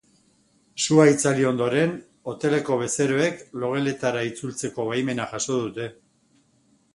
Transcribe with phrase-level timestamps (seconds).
[0.83, 1.93] Sua itzali ondoren,
[2.33, 5.89] hoteleko bezeroek logeletara itzultzeko baimena jaso dute.